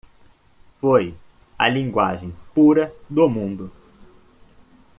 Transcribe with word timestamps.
Foi 0.79 1.13
a 1.59 1.69
Linguagem 1.69 2.35
pura 2.55 2.91
do 3.07 3.29
mundo. 3.29 3.71